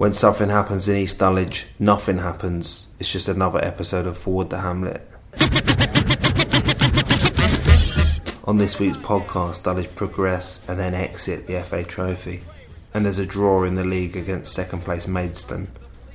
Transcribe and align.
When 0.00 0.14
something 0.14 0.48
happens 0.48 0.88
in 0.88 0.96
East 0.96 1.18
Dulwich, 1.18 1.66
nothing 1.78 2.16
happens. 2.16 2.88
It's 2.98 3.12
just 3.12 3.28
another 3.28 3.62
episode 3.62 4.06
of 4.06 4.16
Forward 4.16 4.48
the 4.48 4.60
Hamlet. 4.60 5.06
On 8.44 8.56
this 8.56 8.78
week's 8.78 8.96
podcast, 8.96 9.64
Dulwich 9.64 9.94
progress 9.94 10.66
and 10.70 10.80
then 10.80 10.94
exit 10.94 11.46
the 11.46 11.60
FA 11.60 11.84
Trophy. 11.84 12.40
And 12.94 13.04
there's 13.04 13.18
a 13.18 13.26
draw 13.26 13.64
in 13.64 13.74
the 13.74 13.84
league 13.84 14.16
against 14.16 14.54
second 14.54 14.80
place 14.84 15.06
Maidstone. 15.06 15.68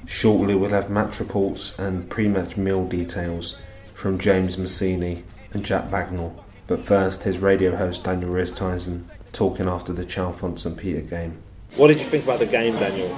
Shortly, 0.08 0.56
we'll 0.56 0.72
have 0.72 0.90
match 0.90 1.20
reports 1.20 1.78
and 1.78 2.10
pre 2.10 2.28
match 2.28 2.58
meal 2.58 2.88
details 2.88 3.62
from 3.94 4.18
James 4.18 4.58
Massini 4.58 5.24
and 5.54 5.64
Jack 5.64 5.92
Bagnall. 5.92 6.34
But 6.66 6.80
first, 6.80 7.22
his 7.22 7.38
radio 7.38 7.76
host 7.76 8.06
Daniel 8.06 8.32
Ristisen 8.32 9.04
talking 9.32 9.70
after 9.70 9.94
the 9.94 10.06
Chalfont 10.06 10.58
St 10.58 10.76
Peter 10.76 11.02
game. 11.02 11.38
What 11.76 11.90
did 11.90 12.00
you 12.00 12.06
think 12.06 12.24
about 12.24 12.40
the 12.40 12.48
game, 12.48 12.74
Daniel? 12.74 13.16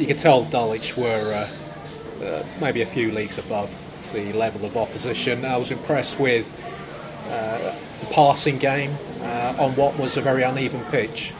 You 0.00 0.06
could 0.06 0.16
tell 0.16 0.44
Dulwich 0.44 0.96
were 0.96 1.34
uh, 1.34 2.24
uh, 2.24 2.42
maybe 2.58 2.80
a 2.80 2.86
few 2.86 3.12
leagues 3.12 3.36
above 3.36 3.70
the 4.14 4.32
level 4.32 4.64
of 4.64 4.74
opposition. 4.74 5.44
I 5.44 5.58
was 5.58 5.70
impressed 5.70 6.18
with 6.18 6.50
uh, 7.28 7.76
the 8.00 8.06
passing 8.06 8.56
game 8.56 8.92
uh, 9.20 9.56
on 9.58 9.76
what 9.76 9.98
was 9.98 10.16
a 10.16 10.22
very 10.22 10.42
uneven 10.42 10.82
pitch. 10.84 11.34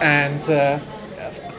And 0.00 0.40
uh, 0.48 0.78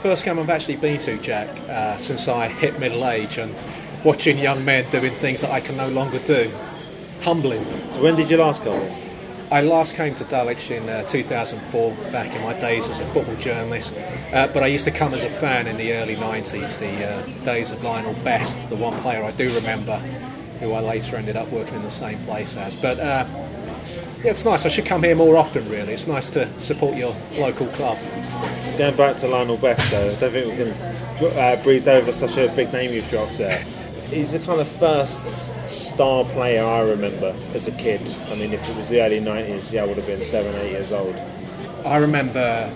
first 0.02 0.24
game 0.24 0.40
I've 0.40 0.50
actually 0.50 0.78
been 0.78 0.98
to, 1.02 1.18
Jack, 1.18 1.50
uh, 1.68 1.98
since 1.98 2.30
I 2.30 2.48
hit 2.48 2.80
middle 2.80 3.06
age 3.06 3.38
and 3.38 3.62
watching 4.06 4.38
young 4.38 4.64
men 4.64 4.90
doing 4.92 5.12
things 5.16 5.42
that 5.42 5.52
I 5.52 5.60
can 5.60 5.76
no 5.76 5.90
longer 5.90 6.20
do. 6.20 6.50
Humbling. 7.24 7.66
So 7.90 8.02
when 8.02 8.16
did 8.16 8.32
you 8.32 8.38
last 8.38 8.64
come? 8.64 8.80
I 9.54 9.62
last 9.62 9.94
came 9.94 10.16
to 10.16 10.24
Dulwich 10.24 10.72
in 10.72 10.90
uh, 10.90 11.04
2004, 11.04 11.96
back 12.12 12.34
in 12.34 12.42
my 12.42 12.54
days 12.54 12.90
as 12.90 13.00
a 13.00 13.06
football 13.14 13.36
journalist. 13.36 13.96
Uh, 14.34 14.48
but 14.48 14.64
I 14.64 14.66
used 14.66 14.84
to 14.86 14.90
come 14.90 15.14
as 15.14 15.22
a 15.22 15.30
fan 15.30 15.68
in 15.68 15.78
the 15.78 15.94
early 15.94 16.16
90s, 16.16 16.80
the 16.80 17.06
uh, 17.06 17.46
days 17.46 17.72
of 17.72 17.84
Lionel 17.84 18.16
Best, 18.24 18.68
the 18.70 18.76
one 18.76 19.00
player 19.02 19.24
I 19.24 19.30
do 19.30 19.54
remember, 19.54 19.98
who 20.60 20.74
I 20.74 20.80
later 20.80 21.18
ended 21.18 21.38
up 21.38 21.52
working 21.52 21.76
in 21.76 21.84
the 21.84 21.92
same 21.92 22.18
place 22.24 22.56
as. 22.56 22.76
But 22.76 23.00
uh, 23.00 23.28
yeah, 24.24 24.32
it's 24.32 24.44
nice. 24.44 24.66
I 24.66 24.70
should 24.70 24.88
come 24.88 25.04
here 25.04 25.14
more 25.14 25.38
often, 25.38 25.70
really. 25.70 25.94
It's 25.94 26.08
nice 26.08 26.32
to 26.32 26.50
support 26.60 26.98
your 26.98 27.16
local 27.34 27.68
club. 27.68 28.00
Going 28.80 28.98
back 28.98 29.18
to 29.18 29.28
Lionel 29.28 29.58
Best, 29.58 29.92
though, 29.92 30.14
I 30.14 30.16
don't 30.16 30.32
think 30.32 30.48
we 30.48 31.28
can 31.28 31.38
uh, 31.38 31.62
breeze 31.62 31.88
over 31.88 32.12
such 32.12 32.38
a 32.38 32.52
big 32.56 32.74
name 32.74 32.92
you've 32.92 33.08
dropped 33.12 33.38
there. 33.38 33.64
He's 34.14 34.32
the 34.32 34.40
kind 34.40 34.62
of 34.62 34.68
first 34.68 35.22
star 35.68 36.24
player 36.24 36.64
I 36.64 36.82
remember 36.82 37.36
as 37.54 37.68
a 37.68 37.72
kid. 37.72 38.02
I 38.30 38.36
mean, 38.36 38.54
if 38.54 38.70
it 38.70 38.78
was 38.78 38.90
the 38.90 39.02
early 39.02 39.20
90s, 39.20 39.72
yeah, 39.72 39.84
I 39.84 39.88
would 39.88 39.98
have 39.98 40.06
been 40.06 40.24
seven, 40.24 40.54
eight 40.62 40.72
years 40.72 40.92
old. 40.92 41.16
I 41.84 41.98
remember 41.98 42.72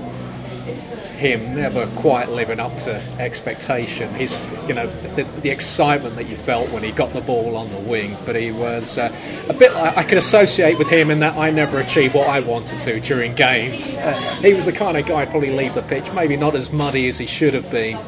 him 1.18 1.56
never 1.56 1.88
quite 1.96 2.30
living 2.30 2.60
up 2.60 2.76
to 2.78 2.96
expectation. 3.20 4.10
His, 4.14 4.40
you 4.68 4.74
know, 4.74 4.88
the, 5.16 5.24
the 5.42 5.50
excitement 5.50 6.16
that 6.16 6.28
you 6.28 6.36
felt 6.36 6.70
when 6.72 6.84
he 6.84 6.92
got 6.92 7.14
the 7.14 7.22
ball 7.22 7.56
on 7.56 7.70
the 7.70 7.80
wing. 7.80 8.16
But 8.26 8.36
he 8.36 8.52
was 8.52 8.98
uh, 8.98 9.14
a 9.50 9.54
bit. 9.54 9.74
Like, 9.74 9.98
I 9.98 10.04
could 10.04 10.18
associate 10.18 10.78
with 10.78 10.90
him 10.90 11.12
in 11.12 11.20
that 11.20 11.36
I 11.36 11.50
never 11.52 11.80
achieved 11.80 12.16
what 12.16 12.28
I 12.28 12.40
wanted 12.40 12.80
to 12.80 13.00
during 13.00 13.36
games. 13.36 13.96
Uh, 13.98 14.14
he 14.42 14.54
was 14.54 14.66
the 14.66 14.72
kind 14.72 14.98
of 14.98 15.06
guy 15.06 15.22
I'd 15.22 15.30
probably 15.30 15.52
leave 15.52 15.74
the 15.74 15.82
pitch, 15.84 16.12
maybe 16.14 16.38
not 16.38 16.56
as 16.56 16.72
muddy 16.72 17.08
as 17.08 17.18
he 17.18 17.26
should 17.26 17.54
have 17.54 17.70
been, 17.72 18.00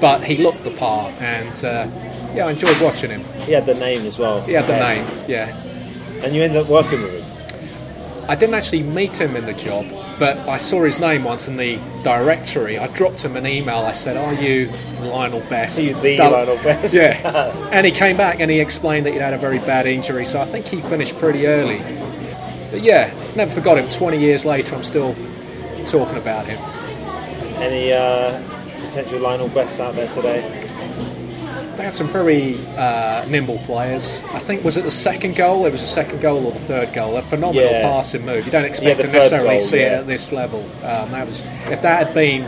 but 0.00 0.24
he 0.24 0.36
looked 0.36 0.64
the 0.64 0.72
part, 0.72 1.12
and 1.20 1.64
uh, 1.64 1.88
yeah, 2.36 2.46
I 2.46 2.50
enjoyed 2.52 2.80
watching 2.80 3.10
him. 3.10 3.24
He 3.46 3.52
had 3.52 3.66
the 3.66 3.74
name 3.74 4.06
as 4.06 4.18
well. 4.18 4.40
He 4.42 4.52
had 4.52 4.64
the 4.64 4.72
Best. 4.72 5.16
name, 5.18 5.24
yeah. 5.28 5.56
And 6.24 6.34
you 6.34 6.42
ended 6.42 6.62
up 6.62 6.68
working 6.68 7.02
with 7.02 7.14
him. 7.14 7.22
I 8.28 8.34
didn't 8.34 8.54
actually 8.56 8.82
meet 8.82 9.16
him 9.16 9.36
in 9.36 9.46
the 9.46 9.52
job, 9.52 9.86
but 10.18 10.36
I 10.48 10.56
saw 10.56 10.82
his 10.82 10.98
name 10.98 11.22
once 11.22 11.46
in 11.46 11.56
the 11.56 11.78
directory. 12.02 12.76
I 12.76 12.88
dropped 12.88 13.24
him 13.24 13.36
an 13.36 13.46
email. 13.46 13.78
I 13.78 13.92
said, 13.92 14.16
"Are 14.16 14.34
you 14.34 14.68
Lionel 15.00 15.40
Best?" 15.48 15.78
He's 15.78 15.94
the 16.00 16.18
Lionel 16.18 16.56
Best. 16.56 16.92
Yeah, 16.92 17.54
and 17.72 17.86
he 17.86 17.92
came 17.92 18.16
back 18.16 18.40
and 18.40 18.50
he 18.50 18.58
explained 18.60 19.06
that 19.06 19.12
he'd 19.12 19.20
had 19.20 19.32
a 19.32 19.38
very 19.38 19.60
bad 19.60 19.86
injury, 19.86 20.24
so 20.24 20.40
I 20.40 20.44
think 20.44 20.66
he 20.66 20.80
finished 20.82 21.16
pretty 21.18 21.46
early. 21.46 21.78
But 22.72 22.82
yeah, 22.82 23.14
never 23.36 23.52
forgot 23.54 23.78
him. 23.78 23.88
Twenty 23.90 24.18
years 24.18 24.44
later, 24.44 24.74
I'm 24.74 24.82
still 24.82 25.14
talking 25.86 26.16
about 26.16 26.46
him. 26.46 26.58
Any 27.62 27.92
uh, 27.92 28.42
potential 28.86 29.20
Lionel 29.20 29.48
Bests 29.50 29.78
out 29.78 29.94
there 29.94 30.12
today? 30.12 30.65
They 31.76 31.84
had 31.84 31.92
some 31.92 32.08
very 32.08 32.56
uh, 32.76 33.24
nimble 33.28 33.58
players. 33.66 34.22
I 34.32 34.38
think 34.38 34.64
was 34.64 34.76
it 34.78 34.84
the 34.84 34.90
second 34.90 35.36
goal? 35.36 35.66
It 35.66 35.72
was 35.72 35.82
the 35.82 35.86
second 35.86 36.20
goal 36.20 36.46
or 36.46 36.52
the 36.52 36.58
third 36.60 36.92
goal. 36.94 37.16
A 37.16 37.22
phenomenal 37.22 37.64
Yeah. 37.70 37.82
passing 37.82 38.24
move. 38.24 38.46
You 38.46 38.52
don't 38.52 38.64
expect 38.64 38.98
the 38.98 39.06
to 39.08 39.12
necessarily 39.12 39.58
goal, 39.58 39.66
see 39.66 39.78
it 39.80 39.92
at 39.92 40.06
this 40.06 40.32
level. 40.32 40.60
Um, 40.82 41.10
that 41.12 41.26
was 41.26 41.42
if 41.70 41.82
that 41.82 42.06
had 42.06 42.14
been 42.14 42.44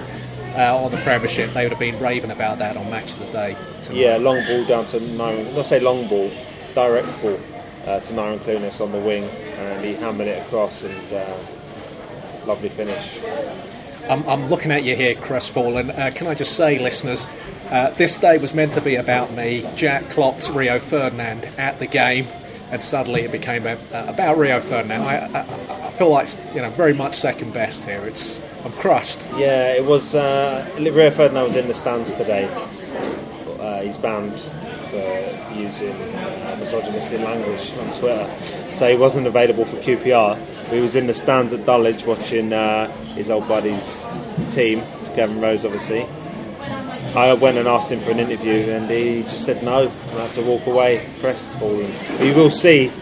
uh, 0.57 0.77
on 0.83 0.91
the 0.91 0.97
Premiership, 0.99 1.53
they 1.53 1.63
would 1.65 1.73
have 1.73 1.79
been 1.79 1.99
raving 2.01 2.31
about 2.31 2.59
that 2.59 2.77
on 2.77 2.89
Match 2.91 3.13
of 3.13 3.19
the 3.21 3.27
Day. 3.27 3.57
tonight. 3.83 3.99
Yeah, 4.01 4.17
long 4.17 4.45
ball 4.47 4.65
down 4.65 4.87
to 4.87 5.01
Myron. 5.01 5.55
Not 5.55 5.67
say 5.67 5.79
long 5.79 6.09
ball, 6.09 6.31
direct 6.75 7.21
ball 7.21 7.39
uh, 7.87 8.01
to 8.01 8.13
Myron 8.15 8.39
Clunas 8.41 8.81
on 8.81 8.93
the 8.93 8.99
wing, 8.99 9.25
and 9.25 9.85
he 9.85 9.93
hammered 9.95 10.27
it 10.27 10.41
across 10.47 10.83
and 10.83 11.13
uh, 11.13 11.25
lovely 12.47 12.71
finish. 12.71 13.19
I'm, 14.09 14.27
I'm 14.29 14.49
looking 14.49 14.71
at 14.71 14.85
you 14.85 14.97
here, 14.97 15.15
crestfallen. 15.15 15.91
Uh, 15.91 16.11
can 16.15 16.27
I 16.27 16.35
just 16.35 16.55
say, 16.57 16.79
listeners, 16.79 17.27
uh, 17.71 17.91
this 17.91 18.17
day 18.17 18.39
was 18.39 18.55
meant 18.55 18.73
to 18.73 18.81
be 18.81 18.95
about 18.95 19.33
me. 19.33 19.69
Jack 19.77 20.09
clocked 20.11 20.49
Rio 20.49 20.79
Ferdinand 20.79 21.45
at 21.59 21.79
the 21.79 21.87
game, 21.87 22.27
and 22.71 22.83
suddenly 22.83 23.23
it 23.23 23.33
became 23.33 23.67
a, 23.67 23.75
uh, 23.93 24.07
about 24.09 24.39
Rio 24.39 24.61
Ferdinand. 24.61 25.03
I, 25.03 25.17
I, 25.39 25.87
I 25.87 25.91
feel 25.93 26.11
like 26.11 26.29
you 26.55 26.63
know 26.63 26.71
very 26.71 26.95
much 26.95 27.17
second 27.17 27.53
best 27.53 27.85
here. 27.85 28.07
It's 28.07 28.41
I'm 28.65 28.73
crushed. 28.73 29.27
Yeah, 29.37 29.75
it 29.75 29.85
was. 29.85 30.15
Uh, 30.15 30.69
Rio 30.79 31.11
Ferdinand 31.11 31.45
was 31.45 31.57
in 31.57 31.69
the 31.69 31.75
stands 31.75 32.13
today. 32.15 32.49
Uh, 33.61 33.83
he's 33.83 33.99
banned 33.99 34.39
for 34.91 35.55
using 35.55 35.93
uh, 35.93 36.57
misogynistic 36.59 37.21
language 37.21 37.73
on 37.79 37.99
Twitter, 37.99 38.75
so 38.75 38.89
he 38.89 38.97
wasn't 38.97 39.27
available 39.27 39.65
for 39.65 39.77
QPR. 39.77 40.39
He 40.71 40.81
was 40.81 40.97
in 40.97 41.07
the 41.07 41.15
stands 41.15 41.53
at 41.53 41.65
Dulwich 41.65 42.05
watching 42.05 42.53
uh, 42.53 42.91
his 43.15 43.31
old 43.31 43.49
buddy's 43.49 44.07
team, 44.51 44.81
Gavin 45.17 45.41
Rose, 45.41 45.65
obviously. 45.65 46.07
I 47.17 47.33
went 47.33 47.57
and 47.57 47.67
asked 47.67 47.89
him 47.89 48.01
for 48.01 48.11
an 48.11 48.21
interview, 48.21 48.71
and 48.71 48.89
he 48.91 49.23
just 49.23 49.45
said 49.45 49.63
no. 49.63 49.91
I 50.13 50.21
had 50.21 50.33
to 50.33 50.43
walk 50.43 50.67
away, 50.67 51.09
crestfallen. 51.21 51.91
You 52.21 52.35
will 52.35 52.51
see 52.51 52.93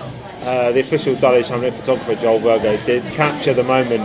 uh, 0.43 0.71
the 0.71 0.81
official 0.81 1.17
Dulwich 1.17 1.49
Hamlet 1.49 1.75
photographer 1.75 2.15
Joel 2.15 2.39
Virgo 2.39 2.77
did 2.87 3.03
capture 3.15 3.53
the 3.53 3.65
moment. 3.65 4.03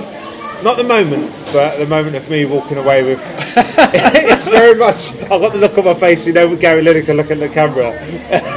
Not 0.63 0.77
the 0.77 0.83
moment, 0.83 1.31
but 1.51 1.77
the 1.77 1.87
moment 1.87 2.15
of 2.15 2.29
me 2.29 2.45
walking 2.45 2.77
away 2.77 3.01
with. 3.03 3.19
it's 3.57 4.47
very 4.47 4.75
much. 4.75 5.11
I've 5.23 5.41
got 5.41 5.53
the 5.53 5.59
look 5.59 5.75
on 5.77 5.85
my 5.85 5.95
face, 5.95 6.27
you 6.27 6.33
know, 6.33 6.47
with 6.47 6.61
Gary 6.61 6.83
Lineker 6.83 7.15
looking 7.15 7.41
at 7.41 7.49
the 7.49 7.49
camera 7.49 7.91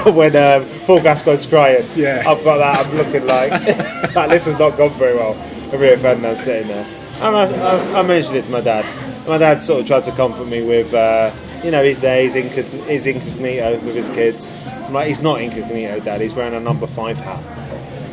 when 0.13 0.37
um, 0.37 0.69
Paul 0.81 1.01
Gascoigne's 1.01 1.47
crying. 1.47 1.89
Yeah. 1.97 2.23
I've 2.27 2.45
got 2.45 2.59
that. 2.59 2.87
I'm 2.87 2.95
looking 2.97 3.27
like 3.27 3.51
like 4.15 4.31
this 4.31 4.45
has 4.45 4.59
not 4.59 4.77
gone 4.77 4.91
very 4.99 5.17
well. 5.17 5.33
And 5.33 5.81
Rio 5.81 5.97
Ferdinand 5.97 6.37
sitting 6.37 6.69
there, 6.69 6.85
and 7.23 7.37
I, 7.37 7.45
I, 7.45 8.01
I 8.01 8.03
mentioned 8.03 8.37
it 8.37 8.45
to 8.45 8.51
my 8.51 8.61
dad. 8.61 8.85
My 9.27 9.39
dad 9.39 9.63
sort 9.63 9.81
of 9.81 9.87
tried 9.87 10.05
to 10.05 10.13
comfort 10.13 10.47
me 10.47 10.63
with, 10.63 10.93
uh, 10.93 11.35
you 11.65 11.71
know, 11.71 11.83
he's 11.83 12.03
there, 12.03 12.23
he's, 12.23 12.35
incog- 12.35 12.87
he's 12.87 13.07
incognito 13.07 13.81
with 13.81 13.95
his 13.97 14.09
kids. 14.11 14.53
I'm 14.67 14.93
like, 14.93 15.09
he's 15.09 15.21
not 15.21 15.41
incognito, 15.41 16.01
Dad. 16.01 16.21
He's 16.21 16.35
wearing 16.35 16.53
a 16.53 16.61
number 16.61 16.87
five 16.87 17.17
hat. 17.17 17.43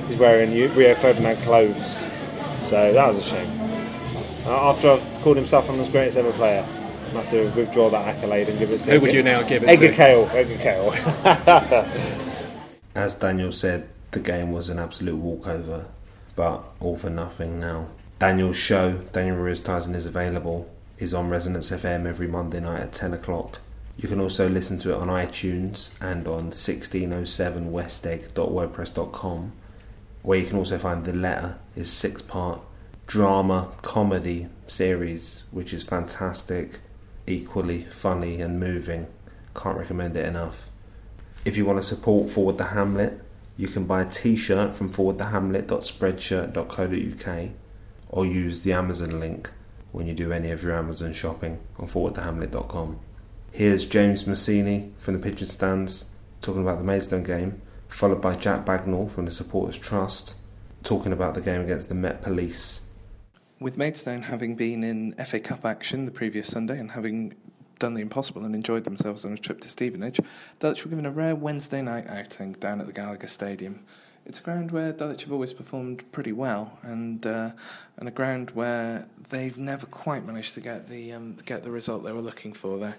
He's 0.07 0.18
wearing 0.18 0.51
Rio 0.74 0.96
Ferdinand 0.96 1.41
clothes. 1.41 2.07
So 2.62 2.94
that 2.94 3.07
was 3.09 3.18
a 3.18 3.24
shame. 3.24 3.61
Uh, 4.51 4.72
after 4.72 4.91
I've 4.91 5.22
called 5.22 5.38
himself 5.38 5.69
one 5.69 5.79
of 5.79 5.85
the 5.85 5.91
greatest 5.94 6.17
ever 6.17 6.34
player, 6.34 6.67
I 6.67 7.09
have 7.12 7.29
to 7.29 7.47
withdraw 7.51 7.89
that 7.89 8.06
accolade 8.06 8.50
and 8.50 8.59
give 8.59 8.69
it 8.69 8.81
to 8.81 8.91
Who 8.91 9.00
would 9.00 9.13
you 9.13 9.23
now 9.23 9.44
give 9.44 9.63
it 9.63 9.69
Edgar 9.69 9.88
to? 9.88 9.95
Kale. 9.95 10.29
Edgar 10.34 10.57
Kale. 10.57 10.91
As 12.94 13.16
Daniel 13.16 13.53
said, 13.53 13.88
the 14.12 14.19
game 14.19 14.51
was 14.51 14.67
an 14.67 14.78
absolute 14.78 15.16
walkover, 15.16 15.85
but 16.35 16.66
all 16.81 16.97
for 16.97 17.09
nothing 17.09 17.62
now. 17.62 17.88
Daniel's 18.19 18.57
show, 18.57 18.97
Daniel 19.13 19.38
Ruiz 19.38 19.62
Tyson, 19.62 19.95
is 19.95 20.06
available, 20.06 20.69
is 20.97 21.13
on 21.13 21.29
Resonance 21.29 21.72
FM 21.72 22.06
every 22.06 22.28
Monday 22.28 22.59
night 22.59 22.81
at 22.81 22.91
10 22.91 23.13
o'clock. 23.13 23.59
You 23.95 24.09
can 24.09 24.19
also 24.19 24.50
listen 24.50 24.78
to 24.79 24.92
it 24.92 24.97
on 24.97 25.07
iTunes 25.07 25.95
and 26.01 26.27
on 26.27 26.51
1607westegg.wordpress.com, 26.51 29.51
where 30.24 30.39
you 30.39 30.45
can 30.45 30.57
also 30.57 30.77
find 30.77 31.06
The 31.06 31.13
Letter, 31.13 31.57
his 31.74 31.89
six 31.89 32.21
part 32.21 32.59
drama 33.12 33.68
comedy 33.81 34.48
series, 34.68 35.44
which 35.52 35.74
is 35.74 35.84
fantastic, 35.84 36.80
equally 37.28 37.84
funny 37.84 38.40
and 38.40 38.58
moving. 38.58 39.06
Can't 39.54 39.78
recommend 39.78 40.16
it 40.16 40.25
enough. 40.25 40.69
If 41.44 41.58
you 41.58 41.66
want 41.66 41.78
to 41.78 41.84
support 41.84 42.30
Forward 42.30 42.58
the 42.58 42.68
Hamlet, 42.68 43.22
you 43.58 43.68
can 43.68 43.84
buy 43.84 44.04
a 44.04 44.10
t-shirt 44.10 44.74
from 44.74 44.94
forwardthehamlet.spreadshirt.co.uk 44.94 47.50
or 48.08 48.25
use 48.25 48.62
the 48.62 48.72
Amazon 48.72 49.19
link 49.19 49.52
when 49.92 50.07
you 50.07 50.14
do 50.14 50.31
any 50.31 50.50
of 50.50 50.64
your 50.64 50.72
Amazon 50.72 51.12
shopping 51.12 51.60
on 51.78 51.90
forwardthehamlet.com. 51.90 52.98
Here's 53.52 53.86
James 53.86 54.25
Massini 54.25 54.94
from 54.98 55.16
the 55.16 55.19
Pigeon 55.19 55.50
Stands 55.50 56.06
talking 56.40 56.62
about 56.62 56.78
the 56.78 56.86
Maidstone 56.86 57.24
game, 57.24 57.62
followed 57.90 58.22
by 58.22 58.38
Jack 58.38 58.66
Bagnall 58.66 59.12
from 59.12 59.25
the 59.25 59.31
Supporters 59.31 59.78
Trust 59.78 60.36
talking 60.81 61.12
about 61.12 61.34
the 61.34 61.42
game 61.42 61.60
against 61.60 61.90
the 61.90 61.96
Met 61.96 62.22
Police. 62.22 62.84
With 63.62 63.78
Maidstone 63.78 64.24
having 64.24 64.56
been 64.56 64.84
in 64.84 65.13
FA 65.24 65.40
Cup 65.40 65.66
action 65.66 66.06
the 66.06 66.12
previous 66.12 66.48
Sunday 66.48 66.80
and 66.80 66.90
having 66.90 67.36
done 67.78 67.94
the 67.94 68.02
impossible 68.02 68.44
and 68.44 68.56
enjoyed 68.56 68.86
themselves 68.86 69.24
on 69.24 69.34
a 69.34 69.38
trip 69.38 69.62
to 69.62 69.69
Stevenage, 69.69 70.19
Dulwich 70.58 70.84
were 70.84 70.90
given 70.90 71.06
a 71.06 71.12
rare 71.12 71.36
Wednesday 71.36 71.84
night 71.84 72.08
outing 72.08 72.54
down 72.54 72.81
at 72.81 72.88
the 72.88 72.92
Gallagher 72.92 73.28
Stadium. 73.28 73.81
It's 74.25 74.40
a 74.40 74.42
ground 74.42 74.72
where 74.72 74.92
Dulwich 74.92 75.25
have 75.25 75.31
always 75.31 75.54
performed 75.54 76.12
pretty 76.12 76.31
well, 76.31 76.80
and 76.81 77.24
uh, 77.24 77.52
and 77.98 78.08
a 78.08 78.12
ground 78.12 78.50
where 78.56 79.08
they've 79.30 79.60
never 79.60 79.86
quite 79.86 80.25
managed 80.25 80.56
to 80.56 80.62
get 80.62 80.88
the 80.88 81.14
um, 81.14 81.36
get 81.46 81.62
the 81.62 81.69
result 81.69 82.04
they 82.04 82.14
were 82.14 82.19
looking 82.22 82.54
for 82.54 82.80
there. 82.80 82.98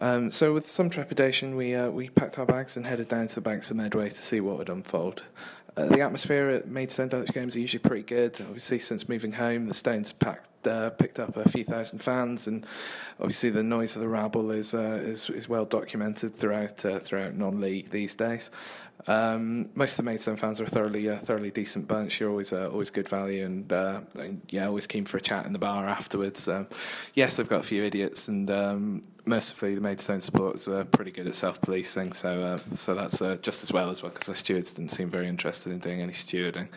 Um, 0.00 0.30
so, 0.30 0.54
with 0.54 0.66
some 0.66 0.88
trepidation, 0.88 1.54
we 1.54 1.74
uh, 1.74 1.90
we 1.90 2.08
packed 2.08 2.38
our 2.38 2.46
bags 2.46 2.78
and 2.78 2.86
headed 2.86 3.08
down 3.08 3.26
to 3.26 3.34
the 3.34 3.40
banks 3.42 3.70
of 3.70 3.76
Medway 3.76 4.08
to 4.08 4.22
see 4.22 4.40
what 4.40 4.56
would 4.56 4.70
unfold. 4.70 5.24
Uh, 5.74 5.86
the 5.86 6.02
atmosphere 6.02 6.50
at 6.50 6.68
Maidstone 6.68 7.08
Dulwich 7.08 7.32
games 7.32 7.56
are 7.56 7.60
usually 7.60 7.78
pretty 7.78 8.02
good. 8.02 8.38
Obviously, 8.42 8.78
since 8.78 9.08
moving 9.08 9.32
home, 9.32 9.68
the 9.68 9.74
Stones 9.74 10.12
packed, 10.12 10.66
uh, 10.66 10.90
picked 10.90 11.18
up 11.18 11.34
a 11.34 11.48
few 11.48 11.64
thousand 11.64 12.00
fans, 12.00 12.46
and 12.46 12.66
obviously 13.18 13.48
the 13.48 13.62
noise 13.62 13.96
of 13.96 14.02
the 14.02 14.08
rabble 14.08 14.50
is 14.50 14.74
uh, 14.74 15.00
is, 15.02 15.30
is 15.30 15.48
well 15.48 15.64
documented 15.64 16.34
throughout 16.34 16.84
uh, 16.84 16.98
throughout 16.98 17.34
non-league 17.34 17.88
these 17.88 18.14
days. 18.14 18.50
Um, 19.08 19.70
most 19.74 19.98
of 19.98 20.04
the 20.04 20.10
Maidstone 20.10 20.36
fans 20.36 20.60
are 20.60 20.64
a 20.64 20.70
thoroughly 20.70 21.08
uh, 21.08 21.16
thoroughly 21.16 21.50
decent 21.50 21.88
bunch. 21.88 22.20
You're 22.20 22.30
always 22.30 22.52
uh, 22.52 22.68
always 22.70 22.90
good 22.90 23.08
value, 23.08 23.44
and, 23.44 23.72
and, 23.72 24.42
yeah, 24.50 24.66
always 24.66 24.86
keen 24.86 25.06
for 25.06 25.16
a 25.16 25.20
chat 25.20 25.46
in 25.46 25.52
the 25.52 25.58
bar 25.58 25.88
afterwards. 25.88 26.46
Um, 26.48 26.68
yes, 27.14 27.40
I've 27.40 27.48
got 27.48 27.60
a 27.60 27.64
few 27.64 27.82
idiots, 27.82 28.28
and 28.28 28.48
um, 28.50 29.02
mercifully, 29.24 29.74
the 29.74 29.80
Maidstone 29.80 30.20
supporters 30.20 30.68
are 30.68 30.84
pretty 30.84 31.10
good 31.10 31.26
at 31.26 31.34
self-policing, 31.34 32.12
so 32.12 32.58
so 32.74 32.94
that's 32.94 33.18
just 33.40 33.64
as 33.64 33.72
well 33.72 33.90
as 33.90 34.02
well 34.02 34.12
because 34.12 34.28
the 34.28 34.36
stewards 34.36 34.74
didn't 34.74 34.90
seem 34.90 35.08
very 35.10 35.28
interested 35.28 35.61
interested 35.66 35.72
in 35.72 35.78
doing 35.78 36.00
any 36.00 36.12
stewarding. 36.12 36.68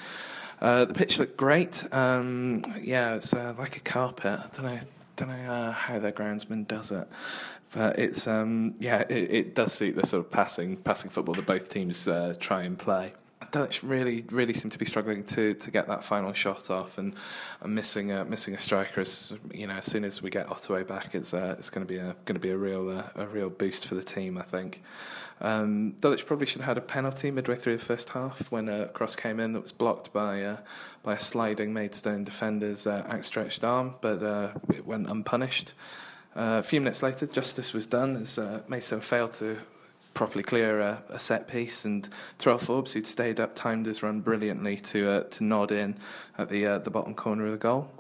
Uh, 0.62 0.86
the 0.86 0.94
pitch 0.94 1.20
looked 1.20 1.38
great. 1.38 1.86
Um, 1.94 2.64
yeah, 2.82 3.16
it's 3.16 3.34
uh, 3.34 3.54
like 3.58 3.78
a 3.78 3.82
carpet. 3.82 4.40
I 4.40 4.48
don't 4.56 4.66
know, 4.66 4.80
don't 5.16 5.30
know 5.30 5.52
uh, 5.52 5.72
how 5.72 6.00
their 6.00 6.12
groundsman 6.12 6.68
does 6.68 6.92
it, 6.92 7.08
but 7.74 8.00
it's 8.00 8.28
um, 8.28 8.76
yeah, 8.80 9.02
it, 9.10 9.32
it, 9.32 9.56
does 9.56 9.74
suit 9.74 9.96
the 9.96 10.06
sort 10.06 10.26
of 10.26 10.32
passing 10.32 10.78
passing 10.78 11.10
football 11.10 11.36
that 11.36 11.46
both 11.46 11.70
teams 11.70 12.08
uh, 12.08 12.36
try 12.40 12.64
and 12.64 12.78
play. 12.78 13.14
Dulwich 13.56 13.84
really, 13.84 14.26
really 14.32 14.54
seem 14.54 14.70
to 14.70 14.78
be 14.78 14.84
struggling 14.84 15.24
to, 15.24 15.54
to 15.54 15.72
get 15.72 15.88
that 15.88 16.04
final 16.04 16.34
shot 16.34 16.70
off, 16.70 16.98
and, 16.98 17.14
and 17.62 17.74
missing 17.74 18.12
a 18.12 18.26
missing 18.26 18.54
a 18.54 18.60
striker. 18.60 19.00
As 19.00 19.34
you 19.54 19.66
know, 19.66 19.76
as 19.76 19.86
soon 19.86 20.04
as 20.04 20.22
we 20.22 20.30
get 20.30 20.50
Ottaway 20.50 20.84
back, 20.84 21.16
it's 21.16 21.34
uh, 21.34 21.56
it's 21.58 21.70
going 21.70 21.88
to 21.88 21.94
be 21.94 21.98
a 21.98 22.18
going 22.26 22.36
to 22.36 22.40
be 22.40 22.50
a 22.50 22.58
real 22.58 22.90
uh, 22.90 23.04
a 23.16 23.26
real 23.26 23.50
boost 23.50 23.88
for 23.88 23.96
the 23.96 24.04
team. 24.04 24.38
I 24.38 24.42
think. 24.42 24.84
Um, 25.40 25.96
probably 26.02 26.46
should 26.46 26.62
have 26.62 26.68
had 26.68 26.78
a 26.78 26.82
penalty 26.82 27.32
midway 27.32 27.56
through 27.56 27.78
the 27.78 27.84
first 27.86 28.10
half 28.10 28.52
when 28.52 28.68
a 28.68 28.88
cross 28.88 29.16
came 29.16 29.40
in 29.40 29.54
that 29.54 29.62
was 29.62 29.72
blocked 29.72 30.12
by 30.12 30.44
uh, 30.44 30.58
by 31.02 31.14
a 31.14 31.20
sliding 31.20 31.72
Maidstone 31.72 32.26
defender's 32.26 32.86
uh, 32.86 33.08
outstretched 33.10 33.64
arm, 33.64 33.96
but 34.02 34.22
uh, 34.22 34.52
it 34.74 34.86
went 34.86 35.10
unpunished. 35.10 35.74
Uh, 36.36 36.60
a 36.60 36.64
few 36.64 36.82
minutes 36.82 37.02
later, 37.02 37.26
justice 37.26 37.74
was 37.74 37.88
done 37.88 38.18
as 38.18 38.38
uh, 38.38 38.64
Maidstone 38.68 39.00
failed 39.00 39.34
to 39.36 39.60
properly 40.16 40.44
clear 40.44 40.80
a, 40.80 41.04
a 41.10 41.20
set 41.20 41.48
piece, 41.48 41.86
and 41.86 42.10
Terrell 42.40 42.58
Forbes, 42.58 42.94
who'd 42.94 43.06
stayed 43.06 43.40
up, 43.40 43.54
timed 43.54 43.86
his 43.86 44.02
run 44.02 44.22
brilliantly 44.22 44.78
to 44.78 45.10
uh, 45.10 45.24
to 45.24 45.44
nod 45.44 45.72
in 45.72 45.96
at 46.40 46.50
the 46.50 46.66
uh, 46.66 46.78
the 46.80 46.90
bottom 46.90 47.14
corner 47.14 47.46
of 47.46 47.52
the 47.52 47.58
goal. 47.58 47.92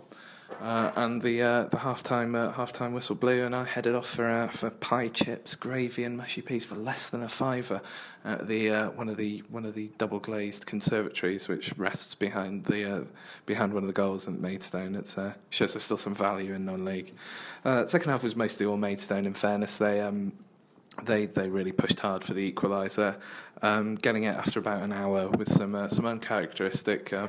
Uh, 0.61 0.91
and 0.95 1.21
the 1.21 1.41
uh, 1.41 1.63
the 1.63 1.77
halftime 1.77 2.35
uh, 2.35 2.53
halftime 2.53 2.93
whistle 2.93 3.15
blew, 3.15 3.45
and 3.45 3.55
I 3.55 3.65
headed 3.65 3.93
off 3.93 4.07
for 4.07 4.29
uh, 4.29 4.47
for 4.47 4.69
pie 4.69 5.09
chips, 5.09 5.55
gravy, 5.55 6.03
and 6.03 6.15
mushy 6.15 6.41
peas 6.41 6.63
for 6.63 6.75
less 6.75 7.09
than 7.09 7.23
a 7.23 7.29
fiver 7.29 7.81
at 8.23 8.47
the 8.47 8.69
uh, 8.69 8.89
one 8.91 9.09
of 9.09 9.17
the 9.17 9.43
one 9.49 9.65
of 9.65 9.75
the 9.75 9.89
double 9.97 10.19
glazed 10.19 10.65
conservatories, 10.65 11.47
which 11.47 11.77
rests 11.77 12.15
behind 12.15 12.65
the 12.65 12.89
uh, 12.89 13.03
behind 13.45 13.73
one 13.73 13.83
of 13.83 13.87
the 13.87 13.93
goals 13.93 14.27
at 14.27 14.35
Maidstone. 14.35 14.95
It 14.95 15.13
shows 15.49 15.73
there's 15.73 15.83
still 15.83 15.97
some 15.97 16.15
value 16.15 16.53
in 16.53 16.65
non-league. 16.65 17.13
second 17.63 18.09
half 18.09 18.23
was 18.23 18.35
mostly 18.35 18.65
all 18.65 18.77
Maidstone. 18.77 19.25
In 19.25 19.33
fairness, 19.33 19.77
they. 19.77 20.01
Um, 20.01 20.33
they 21.03 21.25
they 21.25 21.49
really 21.49 21.71
pushed 21.71 21.99
hard 21.99 22.23
for 22.23 22.33
the 22.33 22.51
equaliser, 22.51 23.17
um, 23.61 23.95
getting 23.95 24.23
it 24.23 24.35
after 24.35 24.59
about 24.59 24.81
an 24.81 24.91
hour 24.91 25.29
with 25.29 25.49
some 25.49 25.75
uh, 25.75 25.87
some 25.87 26.05
uncharacteristic 26.05 27.13
uh, 27.13 27.27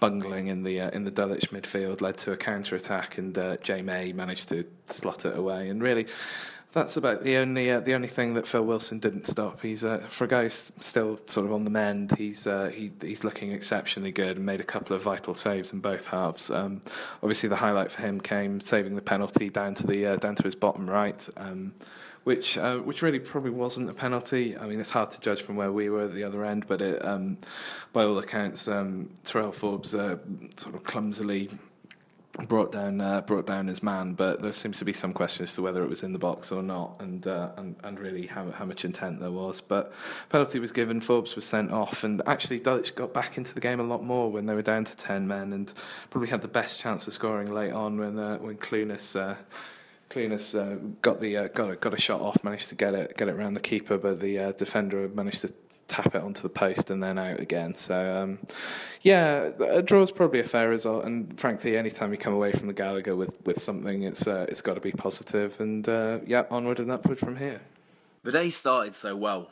bungling 0.00 0.48
in 0.48 0.62
the 0.62 0.80
uh, 0.80 0.90
in 0.90 1.04
the 1.04 1.10
Dulwich 1.10 1.50
midfield 1.50 2.00
led 2.00 2.16
to 2.18 2.32
a 2.32 2.36
counter 2.36 2.76
attack, 2.76 3.18
and 3.18 3.36
uh, 3.38 3.56
Jay 3.58 3.82
May 3.82 4.12
managed 4.12 4.48
to 4.50 4.64
slot 4.86 5.24
it 5.24 5.36
away. 5.36 5.68
And 5.68 5.82
really, 5.82 6.06
that's 6.74 6.96
about 6.96 7.22
the 7.22 7.36
only 7.36 7.70
uh, 7.70 7.80
the 7.80 7.94
only 7.94 8.08
thing 8.08 8.34
that 8.34 8.46
Phil 8.46 8.64
Wilson 8.64 8.98
didn't 8.98 9.26
stop. 9.26 9.62
He's 9.62 9.84
uh, 9.84 9.98
for 10.08 10.24
a 10.24 10.28
guy 10.28 10.42
who's 10.42 10.72
still 10.80 11.20
sort 11.26 11.46
of 11.46 11.52
on 11.52 11.64
the 11.64 11.70
mend. 11.70 12.16
He's 12.18 12.46
uh, 12.46 12.70
he, 12.74 12.90
he's 13.00 13.24
looking 13.24 13.52
exceptionally 13.52 14.12
good 14.12 14.36
and 14.36 14.44
made 14.44 14.60
a 14.60 14.64
couple 14.64 14.94
of 14.94 15.02
vital 15.02 15.34
saves 15.34 15.72
in 15.72 15.80
both 15.80 16.08
halves. 16.08 16.50
Um, 16.50 16.82
obviously, 17.22 17.48
the 17.48 17.56
highlight 17.56 17.92
for 17.92 18.02
him 18.02 18.20
came 18.20 18.60
saving 18.60 18.96
the 18.96 19.02
penalty 19.02 19.48
down 19.48 19.74
to 19.74 19.86
the 19.86 20.06
uh, 20.06 20.16
down 20.16 20.34
to 20.34 20.42
his 20.42 20.56
bottom 20.56 20.90
right. 20.90 21.26
Um, 21.36 21.74
which 22.24 22.58
uh, 22.58 22.78
which 22.78 23.02
really 23.02 23.20
probably 23.20 23.50
wasn't 23.50 23.88
a 23.88 23.94
penalty. 23.94 24.56
I 24.56 24.66
mean, 24.66 24.80
it's 24.80 24.90
hard 24.90 25.10
to 25.12 25.20
judge 25.20 25.42
from 25.42 25.56
where 25.56 25.70
we 25.70 25.88
were 25.88 26.04
at 26.04 26.14
the 26.14 26.24
other 26.24 26.44
end, 26.44 26.66
but 26.66 26.80
it, 26.80 27.04
um, 27.04 27.38
by 27.92 28.04
all 28.04 28.18
accounts, 28.18 28.66
um, 28.66 29.10
Terrell 29.22 29.52
Forbes 29.52 29.94
uh, 29.94 30.16
sort 30.56 30.74
of 30.74 30.84
clumsily 30.84 31.50
brought 32.48 32.72
down 32.72 33.00
uh, 33.00 33.20
brought 33.20 33.46
down 33.46 33.68
his 33.68 33.82
man, 33.82 34.14
but 34.14 34.42
there 34.42 34.52
seems 34.52 34.78
to 34.78 34.84
be 34.84 34.92
some 34.92 35.12
question 35.12 35.44
as 35.44 35.54
to 35.54 35.62
whether 35.62 35.84
it 35.84 35.88
was 35.88 36.02
in 36.02 36.12
the 36.12 36.18
box 36.18 36.50
or 36.50 36.62
not, 36.62 36.96
and 37.00 37.26
uh, 37.26 37.50
and, 37.56 37.76
and 37.84 38.00
really 38.00 38.26
how 38.26 38.50
how 38.50 38.64
much 38.64 38.84
intent 38.84 39.20
there 39.20 39.30
was. 39.30 39.60
But 39.60 39.92
penalty 40.30 40.58
was 40.58 40.72
given, 40.72 41.00
Forbes 41.00 41.36
was 41.36 41.44
sent 41.44 41.72
off, 41.72 42.04
and 42.04 42.22
actually 42.26 42.58
Dulwich 42.58 42.94
got 42.94 43.12
back 43.12 43.36
into 43.36 43.54
the 43.54 43.60
game 43.60 43.80
a 43.80 43.84
lot 43.84 44.02
more 44.02 44.30
when 44.32 44.46
they 44.46 44.54
were 44.54 44.62
down 44.62 44.84
to 44.84 44.96
ten 44.96 45.28
men, 45.28 45.52
and 45.52 45.72
probably 46.10 46.30
had 46.30 46.42
the 46.42 46.48
best 46.48 46.80
chance 46.80 47.06
of 47.06 47.12
scoring 47.12 47.52
late 47.52 47.72
on 47.72 47.98
when 47.98 48.18
uh, 48.18 48.38
when 48.38 48.56
Clunas. 48.56 49.36
Clunas 50.10 50.54
uh, 50.58 50.76
got 51.02 51.20
the 51.20 51.36
uh, 51.36 51.48
got 51.48 51.70
a, 51.70 51.76
got 51.76 51.94
a 51.94 52.00
shot 52.00 52.20
off, 52.20 52.44
managed 52.44 52.68
to 52.68 52.74
get 52.74 52.94
it 52.94 53.16
get 53.16 53.28
it 53.28 53.34
around 53.34 53.54
the 53.54 53.60
keeper, 53.60 53.98
but 53.98 54.20
the 54.20 54.38
uh, 54.38 54.52
defender 54.52 55.08
managed 55.08 55.42
to 55.42 55.52
tap 55.86 56.14
it 56.14 56.22
onto 56.22 56.42
the 56.42 56.48
post 56.48 56.90
and 56.90 57.02
then 57.02 57.18
out 57.18 57.40
again. 57.40 57.74
So 57.74 58.22
um, 58.22 58.38
yeah, 59.02 59.50
a 59.60 59.82
draw 59.82 60.02
is 60.02 60.10
probably 60.10 60.40
a 60.40 60.44
fair 60.44 60.68
result. 60.68 61.04
And 61.04 61.38
frankly, 61.38 61.76
anytime 61.76 62.10
you 62.10 62.18
come 62.18 62.32
away 62.32 62.52
from 62.52 62.68
the 62.68 62.72
Gallagher 62.72 63.16
with, 63.16 63.36
with 63.46 63.60
something, 63.60 64.02
it's 64.02 64.26
uh, 64.26 64.46
it's 64.48 64.60
got 64.60 64.74
to 64.74 64.80
be 64.80 64.92
positive. 64.92 65.60
And 65.60 65.88
uh, 65.88 66.20
yeah, 66.26 66.44
onward 66.50 66.80
and 66.80 66.90
upward 66.90 67.18
from 67.18 67.36
here. 67.36 67.60
The 68.22 68.32
day 68.32 68.50
started 68.50 68.94
so 68.94 69.14
well. 69.16 69.50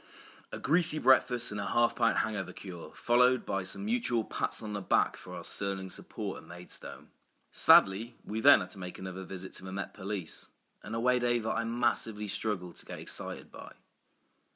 A 0.55 0.59
greasy 0.59 0.99
breakfast 0.99 1.51
and 1.51 1.61
a 1.61 1.67
half 1.67 1.97
pint 1.97 2.19
hangover 2.19 2.53
cure, 2.53 2.91
followed 2.95 3.47
by 3.47 3.63
some 3.63 3.87
mutual 3.87 4.23
pats 4.23 4.63
on 4.63 4.75
the 4.75 4.83
back 4.83 5.17
for 5.17 5.35
our 5.35 5.45
sterling 5.45 5.89
support 5.89 6.43
at 6.43 6.45
Maidstone. 6.45 7.07
Sadly, 7.55 8.15
we 8.27 8.41
then 8.41 8.61
had 8.61 8.71
to 8.71 8.79
make 8.79 8.99
another 8.99 9.25
visit 9.25 9.53
to 9.55 9.65
the 9.65 9.73
Met 9.73 9.93
Police, 9.93 10.49
an 10.83 10.95
away 10.95 11.19
day 11.19 11.39
that 11.39 11.51
I 11.51 11.65
massively 11.65 12.27
struggled 12.27 12.77
to 12.77 12.87
get 12.87 12.99
excited 12.99 13.53
by. 13.53 13.73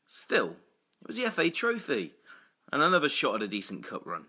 Still, 0.07 0.57
it 1.03 1.07
was 1.07 1.17
the 1.17 1.31
FA 1.31 1.51
Trophy, 1.51 2.15
and 2.73 2.81
another 2.81 3.11
shot 3.11 3.35
at 3.35 3.43
a 3.43 3.49
decent 3.49 3.85
cup 3.85 4.07
run. 4.07 4.27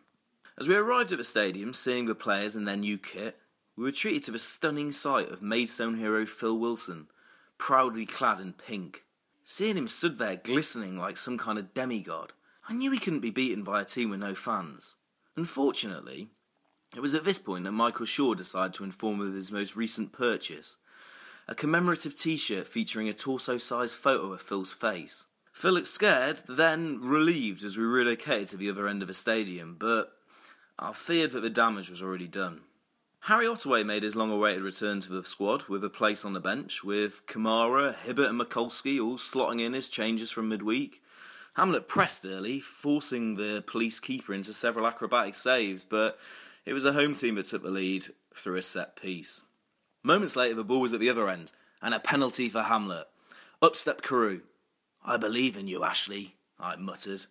As 0.60 0.68
we 0.68 0.76
arrived 0.76 1.14
at 1.14 1.18
the 1.18 1.24
stadium, 1.24 1.72
seeing 1.72 2.08
the 2.08 2.16
players 2.16 2.58
in 2.58 2.66
their 2.66 2.76
new 2.76 2.98
kit, 2.98 3.40
we 3.78 3.86
were 3.86 3.92
treated 3.92 4.24
to 4.24 4.32
the 4.32 4.40
stunning 4.40 4.92
sight 4.92 5.30
of 5.30 5.42
Maidstone 5.42 5.98
hero 5.98 6.26
Phil 6.26 6.58
Wilson, 6.58 7.08
proudly 7.58 8.06
clad 8.06 8.42
in 8.42 8.52
pink. 8.52 9.06
Seeing 9.46 9.78
him 9.78 9.88
stood 9.88 10.18
there 10.18 10.36
glistening 10.36 10.98
like 10.98 11.16
some 11.16 11.38
kind 11.38 11.58
of 11.58 11.74
demigod, 11.74 12.34
I 12.68 12.74
knew 12.74 12.92
he 12.92 13.00
couldn't 13.00 13.22
be 13.22 13.32
beaten 13.32 13.64
by 13.64 13.82
a 13.82 13.86
team 13.86 14.10
with 14.10 14.20
no 14.20 14.36
fans. 14.36 14.96
Unfortunately, 15.38 16.32
it 16.96 17.02
was 17.02 17.14
at 17.14 17.24
this 17.24 17.40
point 17.40 17.66
that 17.66 17.72
Michael 17.72 18.06
Shaw 18.06 18.34
decided 18.34 18.74
to 18.76 18.84
inform 18.84 19.20
of 19.22 19.34
his 19.34 19.52
most 19.52 19.76
recent 19.76 20.12
purchase 20.12 20.78
a 21.48 21.56
commemorative 21.56 22.18
t 22.18 22.36
shirt 22.36 22.68
featuring 22.68 23.08
a 23.08 23.14
torso 23.14 23.58
sized 23.58 23.96
photo 23.96 24.34
of 24.34 24.42
Phil's 24.42 24.74
face. 24.74 25.26
Phil 25.54 25.74
looked 25.74 25.88
scared, 25.88 26.44
then 26.48 27.00
relieved 27.02 27.64
as 27.64 27.78
we 27.78 27.84
relocated 27.84 28.50
to 28.50 28.58
the 28.58 28.70
other 28.70 28.88
end 28.88 29.02
of 29.02 29.08
the 29.08 29.14
stadium, 29.14 29.76
but 29.80 30.12
I 30.78 30.92
feared 30.92 31.32
that 31.32 31.40
the 31.40 31.50
damage 31.50 31.90
was 31.90 32.04
already 32.04 32.28
done. 32.28 32.62
Harry 33.22 33.48
Ottaway 33.48 33.84
made 33.84 34.04
his 34.04 34.16
long 34.16 34.32
awaited 34.32 34.62
return 34.62 35.00
to 35.00 35.10
the 35.10 35.26
squad 35.26 35.64
with 35.64 35.84
a 35.84 35.90
place 35.90 36.24
on 36.24 36.34
the 36.34 36.40
bench, 36.40 36.84
with 36.84 37.26
Kamara, 37.26 37.96
Hibbert, 37.96 38.30
and 38.30 38.40
Mikulski 38.40 39.04
all 39.04 39.18
slotting 39.18 39.60
in 39.60 39.74
his 39.74 39.90
changes 39.90 40.30
from 40.30 40.50
midweek. 40.50 41.02
Hamlet 41.56 41.88
pressed 41.88 42.26
early, 42.26 42.60
forcing 42.60 43.36
the 43.36 43.64
police 43.66 44.00
keeper 44.00 44.34
into 44.34 44.54
several 44.54 44.86
acrobatic 44.86 45.34
saves, 45.34 45.84
but 45.84 46.20
it 46.68 46.74
was 46.74 46.84
a 46.84 46.92
home 46.92 47.14
team 47.14 47.36
that 47.36 47.46
took 47.46 47.64
the 47.64 47.70
lead 47.70 48.08
through 48.36 48.58
a 48.58 48.62
set 48.62 49.02
piece. 49.02 49.44
Moments 50.04 50.36
later, 50.36 50.56
the 50.56 50.66
ball 50.66 50.82
was 50.82 50.92
at 50.92 51.00
the 51.00 51.10
other 51.10 51.30
end, 51.30 51.54
and 51.82 51.94
a 51.94 52.00
penalty 52.00 52.50
for 52.50 52.64
Hamlet. 52.64 53.08
Up 53.62 53.78
stepped 53.78 54.04
Carew. 54.04 54.42
I 55.04 55.16
believe 55.16 55.56
in 55.56 55.70
you, 55.70 55.86
Ashley, 55.86 56.36
I 56.60 56.76
muttered, 56.76 57.28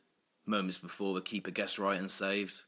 moments 0.47 0.79
before 0.79 1.15
the 1.15 1.21
keeper 1.21 1.51
guessed 1.51 1.79
right 1.79 2.01
and 2.01 2.11
saved. 2.11 2.63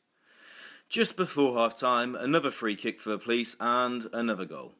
Just 0.90 1.16
before 1.16 1.56
half 1.56 1.78
time, 1.78 2.14
another 2.14 2.50
free 2.50 2.76
kick 2.76 3.00
for 3.00 3.10
the 3.10 3.18
police 3.18 3.56
and 3.58 4.04
another 4.12 4.44
goal. 4.44 4.74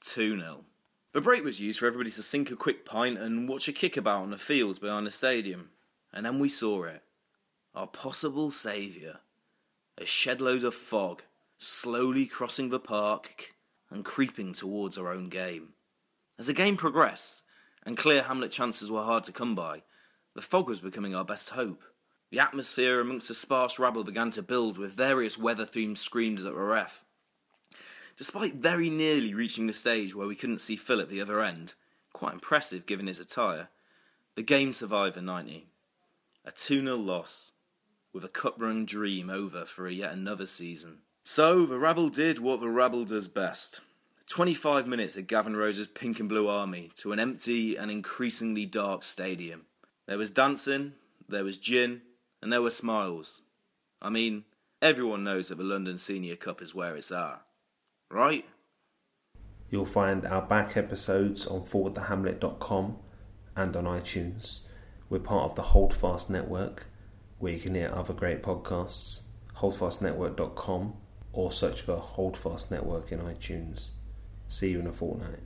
2 0.00 0.40
0. 0.40 0.64
The 1.12 1.20
break 1.20 1.44
was 1.44 1.60
used 1.60 1.78
for 1.78 1.86
everybody 1.86 2.10
to 2.10 2.22
sink 2.22 2.50
a 2.50 2.56
quick 2.56 2.86
pint 2.86 3.18
and 3.18 3.46
watch 3.46 3.68
a 3.68 3.72
kickabout 3.72 4.22
on 4.22 4.30
the 4.30 4.38
fields 4.38 4.78
behind 4.78 5.06
the 5.06 5.10
stadium. 5.10 5.72
And 6.10 6.24
then 6.24 6.38
we 6.38 6.48
saw 6.48 6.84
it. 6.84 7.02
Our 7.74 7.86
possible 7.86 8.50
saviour. 8.50 9.20
A 9.98 10.06
shed 10.06 10.40
load 10.40 10.64
of 10.64 10.74
fog, 10.74 11.22
slowly 11.58 12.26
crossing 12.26 12.70
the 12.70 12.80
park 12.80 13.54
and 13.90 14.04
creeping 14.04 14.52
towards 14.52 14.96
our 14.96 15.12
own 15.12 15.28
game. 15.28 15.74
As 16.38 16.46
the 16.46 16.52
game 16.52 16.76
progressed, 16.76 17.44
and 17.84 17.96
clear 17.96 18.22
Hamlet 18.22 18.50
chances 18.50 18.90
were 18.90 19.04
hard 19.04 19.24
to 19.24 19.32
come 19.32 19.54
by, 19.54 19.82
the 20.34 20.40
fog 20.40 20.68
was 20.68 20.80
becoming 20.80 21.14
our 21.14 21.24
best 21.24 21.50
hope. 21.50 21.82
The 22.30 22.40
atmosphere 22.40 23.00
amongst 23.00 23.28
the 23.28 23.34
sparse 23.34 23.78
rabble 23.78 24.04
began 24.04 24.30
to 24.30 24.42
build 24.42 24.78
with 24.78 24.94
various 24.94 25.36
weather 25.36 25.66
themed 25.66 25.98
screams 25.98 26.44
at 26.44 26.54
the 26.54 26.60
ref. 26.60 27.04
Despite 28.16 28.54
very 28.54 28.88
nearly 28.88 29.34
reaching 29.34 29.66
the 29.66 29.72
stage 29.72 30.14
where 30.14 30.26
we 30.26 30.36
couldn't 30.36 30.60
see 30.60 30.76
Phil 30.76 31.00
at 31.00 31.10
the 31.10 31.20
other 31.20 31.42
end, 31.42 31.74
quite 32.12 32.32
impressive 32.32 32.86
given 32.86 33.06
his 33.06 33.20
attire, 33.20 33.68
the 34.34 34.42
game 34.42 34.72
survived 34.72 35.16
the 35.16 35.22
90. 35.22 35.66
A 36.44 36.50
2 36.50 36.82
0 36.82 36.96
loss, 36.96 37.51
with 38.12 38.24
a 38.24 38.28
cup 38.28 38.60
run 38.60 38.84
dream 38.84 39.30
over 39.30 39.64
for 39.64 39.88
yet 39.88 40.12
another 40.12 40.46
season. 40.46 40.98
So, 41.24 41.66
the 41.66 41.78
rabble 41.78 42.08
did 42.08 42.38
what 42.38 42.60
the 42.60 42.68
rabble 42.68 43.04
does 43.04 43.28
best 43.28 43.80
25 44.28 44.86
minutes 44.86 45.16
of 45.16 45.26
Gavin 45.26 45.56
Rose's 45.56 45.86
pink 45.86 46.18
and 46.18 46.28
blue 46.28 46.48
army 46.48 46.90
to 46.96 47.12
an 47.12 47.20
empty 47.20 47.76
and 47.76 47.90
increasingly 47.90 48.64
dark 48.64 49.02
stadium. 49.02 49.66
There 50.06 50.18
was 50.18 50.30
dancing, 50.30 50.94
there 51.28 51.44
was 51.44 51.58
gin, 51.58 52.02
and 52.40 52.52
there 52.52 52.62
were 52.62 52.70
smiles. 52.70 53.42
I 54.00 54.10
mean, 54.10 54.44
everyone 54.80 55.22
knows 55.22 55.48
that 55.48 55.58
the 55.58 55.64
London 55.64 55.98
Senior 55.98 56.36
Cup 56.36 56.62
is 56.62 56.74
where 56.74 56.96
it's 56.96 57.12
at. 57.12 57.42
Right? 58.10 58.46
You'll 59.70 59.86
find 59.86 60.26
our 60.26 60.42
back 60.42 60.76
episodes 60.76 61.46
on 61.46 61.66
forwardthehamlet.com 61.66 62.96
and 63.56 63.76
on 63.76 63.84
iTunes. 63.84 64.60
We're 65.08 65.20
part 65.20 65.50
of 65.50 65.54
the 65.56 65.62
Holdfast 65.62 66.30
Network, 66.30 66.86
where 67.42 67.52
you 67.52 67.58
can 67.58 67.74
hear 67.74 67.90
other 67.92 68.14
great 68.14 68.40
podcasts. 68.40 69.22
Holdfastnetwork.com 69.56 70.92
or 71.32 71.50
search 71.50 71.82
for 71.82 71.96
Holdfast 71.96 72.70
Network 72.70 73.10
in 73.10 73.18
iTunes. 73.18 73.90
See 74.46 74.70
you 74.70 74.78
in 74.78 74.86
a 74.86 74.92
fortnight. 74.92 75.40